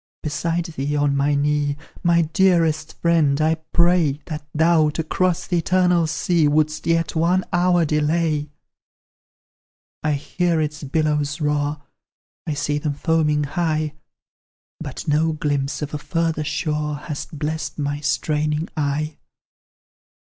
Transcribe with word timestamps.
Beside 0.23 0.65
thee, 0.65 0.95
on 0.95 1.15
my 1.15 1.35
knee, 1.35 1.77
My 2.01 2.23
dearest 2.23 2.99
friend, 3.03 3.39
I 3.39 3.53
pray 3.71 4.13
That 4.25 4.43
thou, 4.51 4.89
to 4.89 5.03
cross 5.03 5.45
the 5.45 5.57
eternal 5.59 6.07
sea, 6.07 6.47
Wouldst 6.47 6.87
yet 6.87 7.15
one 7.15 7.45
hour 7.53 7.85
delay: 7.85 8.49
I 10.01 10.13
hear 10.13 10.59
its 10.59 10.83
billows 10.83 11.39
roar 11.39 11.83
I 12.47 12.55
see 12.55 12.79
them 12.79 12.95
foaming 12.95 13.43
high; 13.43 13.93
But 14.79 15.07
no 15.07 15.33
glimpse 15.33 15.83
of 15.83 15.93
a 15.93 15.99
further 15.99 16.43
shore 16.43 16.95
Has 16.95 17.27
blest 17.27 17.77
my 17.77 17.99
straining 17.99 18.69
eye. 18.75 19.17